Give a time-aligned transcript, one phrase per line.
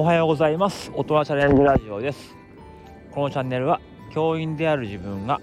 [0.00, 0.90] おはようございます。
[0.94, 2.34] 大人チャレンジラジオです。
[3.10, 3.82] このチャンネルは
[4.14, 5.42] 教員である自分が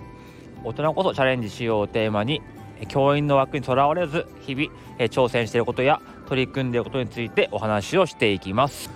[0.63, 2.41] 大人こそチャレンジしようをテーマに
[2.87, 8.89] 教員の枠にとらわれず日々挑戦していることや取り組んでいることについてお話をしていきます、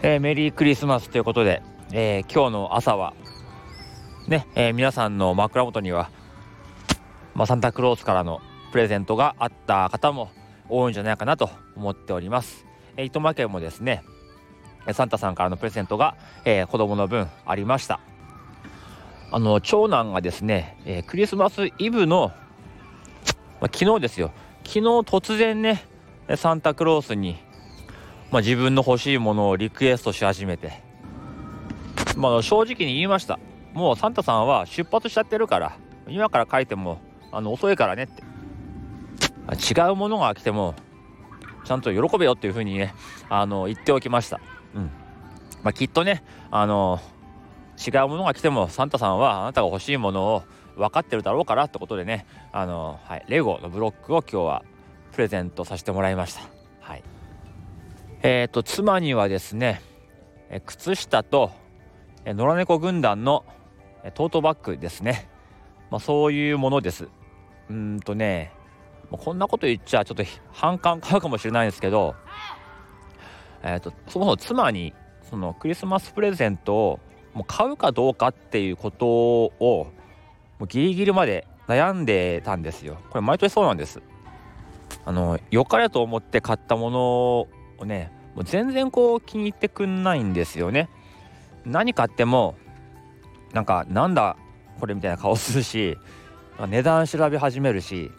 [0.00, 1.60] えー、メリークリスマスということで、
[1.92, 3.12] えー、今日の朝は
[4.26, 6.10] ね、えー、皆さんの枕元には、
[7.34, 8.40] まあ、サンタクロースからの
[8.72, 10.30] プレゼントがあった方も
[10.70, 12.67] 多いんじゃないかなと思っております。
[12.98, 14.02] え糸間家もですね
[14.92, 18.00] サンタさんからのプレゼントが、えー、子供の分ありました。
[19.30, 22.32] あの長男がですね、えー、クリスマスイブの、
[23.60, 24.32] まあ、昨日ですよ。
[24.64, 25.84] 昨日突然ね
[26.36, 27.36] サンタクロースに、
[28.30, 30.82] まあ、自分の欲しいものをリクエストし始めて、
[32.16, 33.38] まあ、正直に言いました。
[33.74, 35.76] もうサンタさんは出発しちゃってるから
[36.08, 38.22] 今から書いてもあの遅いからねって。
[39.72, 40.74] 違うものが来ても
[41.68, 42.94] ちゃんと喜べよっていうふうにね
[43.28, 44.40] あの言っておきました。
[44.74, 44.90] うん
[45.62, 46.98] まあ、きっとねあの
[47.76, 50.42] 違うものが来てもサンタさんはあなたが欲しいものを
[50.76, 54.64] 分かってるだろうからってことでねあの、はい、レゴのブロックを今日は
[55.12, 56.40] プレゼントさせてもらいました。
[56.80, 57.04] はい、
[58.22, 59.82] えっ、ー、と妻にはですね
[60.48, 61.50] え靴下と
[62.24, 63.44] え野良猫軍団の
[64.14, 65.28] トートバッグですね、
[65.90, 67.08] まあ、そういうものです。
[67.68, 68.52] うんとね
[69.10, 72.14] もうこんなこと言っちゃちょっと反感買うかもしれないんですけど、
[73.62, 74.94] えーと、そもそも妻に
[75.28, 77.00] そのクリスマスプレゼントを
[77.34, 79.52] もう買うかどうかっていうことを
[80.58, 82.98] もうギリギリまで悩んでたんですよ。
[83.10, 84.00] これ毎年そうなんです。
[85.04, 87.00] あの良かれと思って買ったもの
[87.78, 90.88] をねもう全然こう気に入ってくんないんですよね。
[91.64, 92.56] 何買っても
[93.52, 94.36] なんかなんだ
[94.80, 95.96] これみたいな顔するし
[96.58, 98.10] 値段調べ始めるし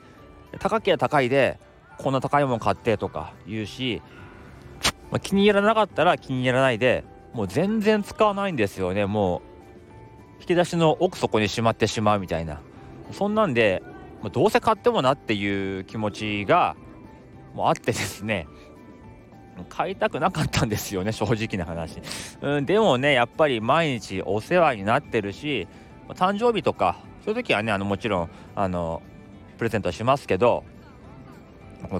[0.57, 1.59] 高ければ高いで
[1.97, 4.01] こんな高いもの買ってとか言うし、
[5.11, 9.05] まあ、気に入らなかったら気に入らないでもう全然使わないんですよね。
[9.05, 9.43] も
[10.39, 12.61] う引き出しの奥底にしまってしまうみたいな。
[13.11, 13.83] そんなんで、
[14.21, 16.75] まあ、どうせ買ってもなっていう気持ちが
[17.53, 18.47] もうあってですね。
[19.67, 21.99] 買いたくなかったんですよね正直な話、
[22.41, 25.67] うん、でもねやっぱり毎日お世話になってるし
[26.09, 29.01] 誕生日とかそういう時はねあのもちろんあの
[29.59, 30.63] プレゼントしますけど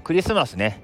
[0.03, 0.81] クリスマスね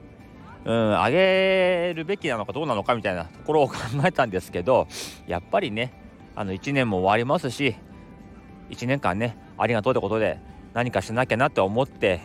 [0.65, 3.75] うんあげるべきなのかどうなのかみたいなところを考
[4.05, 4.87] えたんですけど
[5.25, 5.93] やっぱりね
[6.35, 7.75] あの1年も終わりますし
[8.69, 10.39] 1年間ねありがとうってことで
[10.73, 12.21] 何かしなきゃなって思って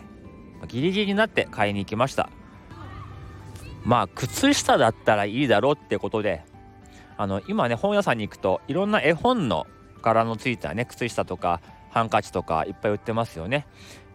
[0.67, 2.29] ギリギリになって買いに行きました。
[3.83, 6.43] まあ靴下だったらいいだろうってことで
[7.17, 9.65] あの今ね本屋さんに行くといろんな絵本の
[10.03, 13.65] 柄のついたね靴下とかハンカチとかいっぱい売ってますよね。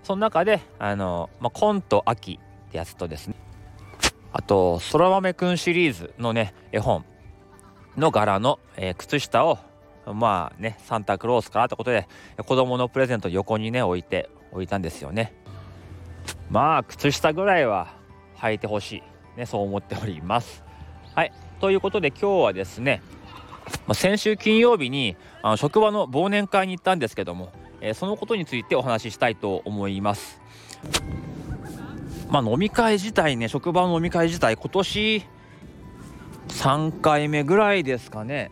[0.07, 3.35] その中であの、まあ、コント秋ってやつとですね
[4.33, 7.05] あとそら豆くんシリーズのね絵本
[7.97, 9.59] の柄の、えー、靴下を
[10.07, 12.07] まあねサンタクロースからってことで
[12.37, 15.35] 子供のプレゼント横にね置いて置いたんですよね。
[16.51, 17.89] まあ靴下ぐらいは
[18.37, 19.03] 履いてほしい。
[19.37, 20.63] ねそう思っております。
[21.17, 21.33] はい。
[21.59, 23.03] ということで今日はですね、
[23.89, 27.51] まあ、先週金曜日にあの職場の忘年会に行ったんですけども
[27.87, 30.41] えー、そのことについてお話ししたいと思います。
[32.29, 35.25] まあ、飲み会自体ね職場の飲み会自体今年
[36.49, 38.51] 3回目ぐらいですかね。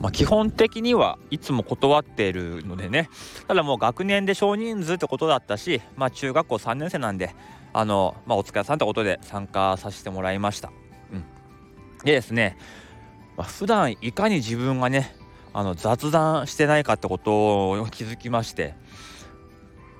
[0.00, 3.08] まあ、基本的にはいつも断っているのでね
[3.46, 7.36] ただもう学年で少人数ってことだったし、まあ、中学校3年生なんで
[7.72, 10.72] あの、まあ、お疲れさんってことで参加させてもらいました。
[11.12, 11.24] うん、
[12.04, 12.56] でですね、
[13.36, 15.14] まあ、普段いかに自分がね
[15.54, 18.74] あの雑談してないかってことを気づきまして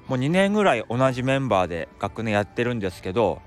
[0.09, 3.41] もう2年ぐらい同じメンバーで学年やってるんですけど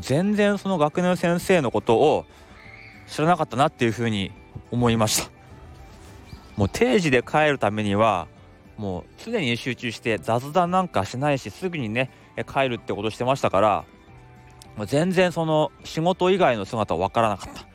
[0.00, 2.26] 全然その学年の先生のことを
[3.06, 4.32] 知らなかったなっていうふうに
[4.70, 5.30] 思いました。
[6.56, 8.28] もう定時で帰るためには
[8.76, 12.10] もう常に集中して雑談なんかしないしすぐにね
[12.52, 13.84] 帰るってことしてましたから
[14.76, 17.66] もう全然その仕事以外の姿は分からなかった、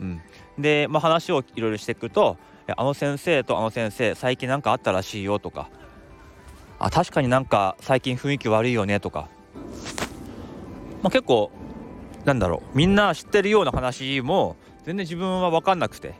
[0.00, 0.20] うん、
[0.58, 2.36] で、まあ、話をいろいろしていくと
[2.76, 5.70] あの先生とあの先生最近何かあったらしいよとか。
[6.78, 9.28] あ確かになんか最近雰囲気悪いよねとか、
[11.02, 11.50] まあ、結構
[12.24, 16.14] なんだろうみんな知ってるような話も全然自分は分かんなくて、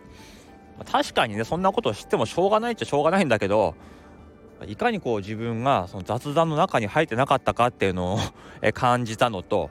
[0.77, 3.77] まあ、確かにねそんなことを知ってもしょうがないっちゃしょうがないんだけど
[4.67, 8.19] いかにこう自分がその雑談の中に入ってなかったかっていうのを
[8.75, 9.71] 感じたのと。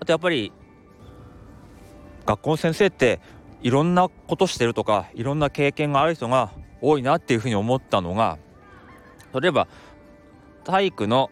[0.00, 0.52] あとやっぱり
[2.24, 3.20] 学校の先生って
[3.62, 6.50] いろんなことしてるとかいろんな経験がある人が
[6.80, 8.38] 多いなっていうふうに思ったのが
[9.38, 9.66] 例えば
[10.64, 11.30] 体育の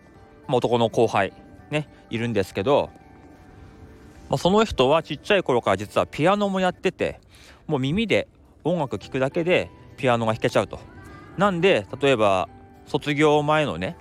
[0.49, 1.33] 男の後輩
[1.71, 2.91] ねいるんですけど
[4.29, 7.21] まあ、その人はちっちゃい頃から実はピアノもやってて
[7.67, 8.29] もう耳で
[8.65, 10.79] 音楽聴くだけでピアノが弾けちゃうと。
[11.37, 12.49] なんで例えば
[12.87, 13.97] 卒業前のね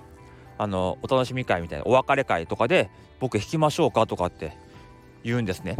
[0.58, 2.90] あのお楽しみ会みたいなお別れ会とかで
[3.20, 4.56] 僕弾きましょうかとかって
[5.22, 5.76] 言うんですね。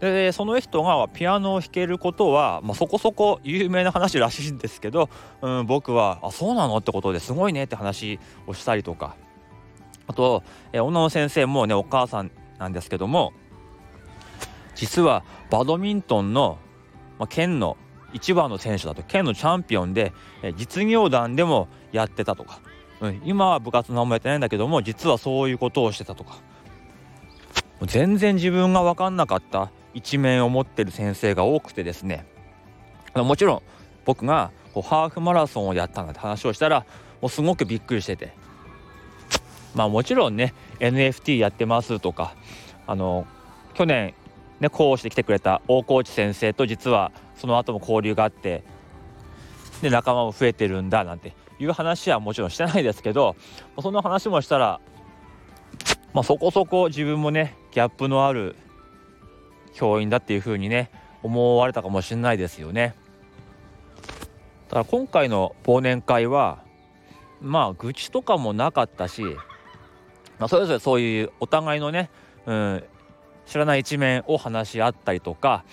[0.00, 5.10] でその人がピアノを弾けることは、まあ、そこそこ有名な話らしいんですけど、
[5.42, 7.64] うん、僕は「あそうなの?」ってことですごいね？
[7.64, 9.14] って話をしたりとか。
[10.06, 10.42] あと、
[10.72, 13.32] え女の先生もねお母さんなんですけども
[14.74, 16.58] 実はバドミントンの、
[17.18, 17.76] まあ、県の
[18.12, 20.12] 一番の選手だと県のチャンピオンで、
[20.42, 22.58] え実業団でもやってたとか、
[23.00, 26.38] うん、今は部活何もやってないんだけども実はそういうことをしてたとか。
[27.82, 29.70] 全然自分が分かんなかった。
[29.94, 32.26] 一面を持ってる先生が多くてですね
[33.14, 33.62] もちろん
[34.04, 36.86] 僕がこうハーフマラソンをやったんだって話をしたら
[37.20, 38.40] もうすごくびっくりしてて。
[39.74, 42.34] まあもちろんね NFT やってますとか
[42.86, 43.26] あの
[43.74, 44.14] 去年
[44.60, 48.64] ね講師で来てくれた大河内先生と実はその後も交流があって
[49.82, 53.36] で仲間も増えてるんだなんていう話はもちろんしてないですけど
[53.80, 54.80] その話もしたら
[56.12, 58.56] まあそこそこ自分もねギャップのある
[59.72, 60.90] 教員だっていう風にね
[61.22, 62.94] 思われたかもしれないですよね。
[64.68, 66.62] だから今回の忘年会は
[67.40, 69.22] まあ愚痴とかもなかったし、
[70.38, 72.10] まあ、それぞれそういうお互いのね、
[72.46, 72.84] うん、
[73.46, 75.64] 知らない一面を話し合ったりとか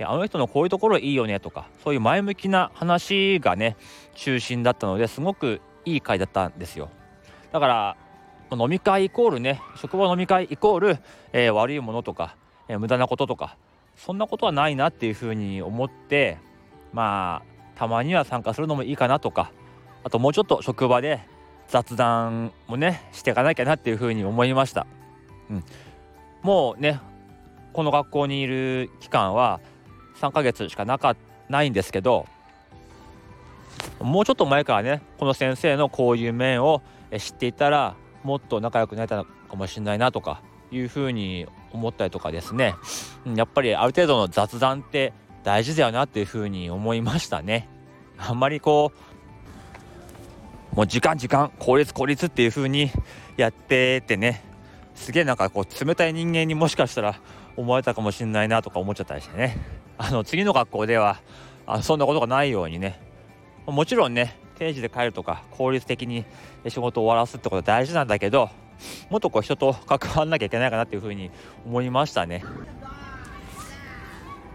[0.00, 3.76] あの人のこういうところいいよねとかそういう前向きな話がね
[4.14, 6.90] 中心だったのですごくいい回だったんですよ
[7.52, 7.96] だから
[8.52, 10.98] 飲み会イコールね職場飲み会イコール、
[11.32, 12.36] えー、悪いものとか
[12.68, 13.56] え、無駄なこととか
[13.96, 16.38] そんなことはないなっていうふうに思って
[16.92, 19.52] まあたまには参加するのもいいかなとか
[20.04, 21.20] あともうちょっと職場で
[21.68, 24.86] 雑談もねしていかなきゃなっていうふうに思いました。
[25.50, 25.64] うん、
[26.42, 27.00] もうね
[27.72, 29.60] この学校にいる期間は
[30.20, 31.16] 3ヶ月しかなか
[31.48, 32.26] ないんですけど
[34.00, 36.82] もうちょっと前からねこの先生のこういう面を
[37.18, 37.94] 知っていたら
[38.24, 42.74] もっと仲良くなれたかもしれないなとかいうふうに思ったりとかですね。
[43.34, 45.12] やっぱりある程度の雑談って
[45.44, 47.68] 大事だよなっていうふうに思いましたね。
[48.16, 48.92] あんまりこ
[50.72, 52.90] うもう時間時間効率効率っていう風に
[53.36, 54.44] やっててね。
[54.94, 57.20] すげえなんかこう冷たい人間にもしかしたら
[57.56, 59.56] 思われたかもしれないなとか思っちゃったりしてね。
[59.96, 61.20] あの次の学校では
[61.66, 63.00] あそんなことがないようにね。
[63.66, 66.24] もちろんね定時で帰るとか効率的に
[66.66, 68.50] 仕事を終わらすってことは大事なんだけど
[69.10, 71.30] もっとこう人と関わんなきゃいけないかなっていうふうに
[71.66, 72.44] 思いましたね。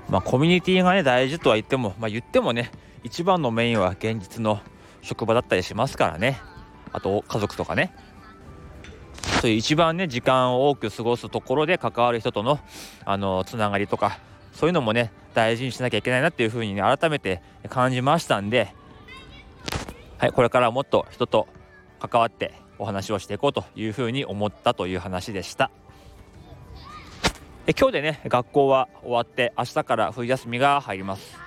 [0.10, 2.72] まあ、コミュニティがね大事とは言っても、まあ、言ってもね
[3.04, 4.62] 一番のメインは現実の
[5.02, 6.40] 職場だったりしますからね。
[6.92, 7.94] あと家族とかね。
[9.42, 12.60] そういう一番ね時間を多く過ごすところで関わる人との
[13.06, 14.20] あのつながりとか
[14.54, 18.74] そういうのもね大事にしなきゃいけないなっていうふうに、ね、改めて感じましたんで、
[20.18, 21.48] はい、これからもっと人と
[22.00, 22.54] 関わって
[22.84, 25.72] お話をしていこうというふうに思ったという話でした。
[27.66, 31.38] え今日でね学校は終わって明日から冬休みが入ります。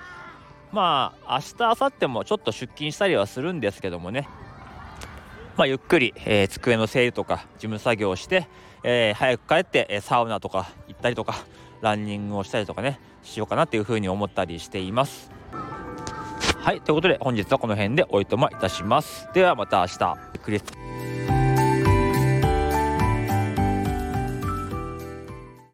[0.72, 4.26] まあ明日明後日もちょっと出勤したりはするんですけどもね。
[5.58, 8.48] まあゆっくり、えー、机の整理とか事務作業をして、
[8.82, 11.34] えー、早く帰って、えサウナとか行ったりとか
[11.82, 15.30] ランニングをしたりとかねしようかなっていうふうに思ったりしています。
[16.62, 19.28] はいということで本日はこの辺でおいとまいたします。
[19.34, 20.16] ではまた明日。
[20.34, 21.25] ゆっくり